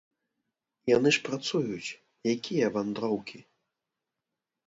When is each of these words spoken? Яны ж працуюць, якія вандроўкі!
Яны 0.95 1.09
ж 1.17 1.21
працуюць, 1.27 1.93
якія 2.35 2.65
вандроўкі! 2.77 3.39